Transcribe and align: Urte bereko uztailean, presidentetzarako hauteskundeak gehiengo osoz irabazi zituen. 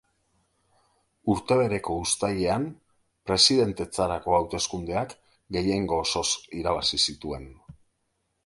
Urte 1.33 1.57
bereko 1.59 1.97
uztailean, 2.05 2.65
presidentetzarako 3.31 4.35
hauteskundeak 4.39 5.15
gehiengo 5.57 6.01
osoz 6.07 6.27
irabazi 6.63 7.05
zituen. 7.11 7.51